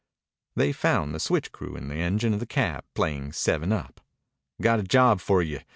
[0.55, 4.01] They found the switch crew in the engine of the cab playing seven up.
[4.59, 5.59] "Got a job for you.